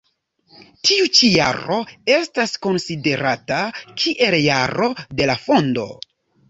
[0.89, 1.77] Tiu ĉi jaro
[2.15, 5.91] estas konsiderata kiel jaro de la fondo.